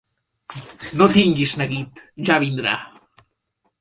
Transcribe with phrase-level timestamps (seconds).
[1.01, 2.77] No tinguis neguit: ja vindrà.